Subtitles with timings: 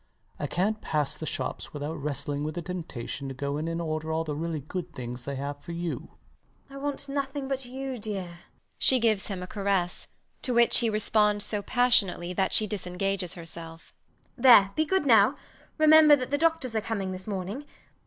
[0.39, 4.11] I cant pass the shops without wrestling with the temptation to go in and order
[4.11, 5.91] all the really good things they have for you.
[5.97, 6.71] MRS DUBEDAT.
[6.71, 8.39] I want nothing but you, dear.
[8.79, 10.07] [She gives him a caress,
[10.41, 13.93] to which he responds so passionately that she disengages herself].
[14.35, 14.71] There!
[14.73, 15.35] be good now:
[15.77, 17.65] remember that the doctors are coming this morning.